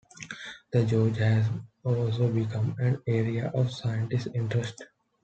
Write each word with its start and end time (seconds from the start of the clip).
The 0.73 0.83
gorge 0.83 1.17
has 1.17 1.45
also 1.83 2.27
become 2.33 2.73
an 2.79 3.03
area 3.05 3.51
of 3.53 3.71
scientific 3.71 4.33
interest. 4.33 4.83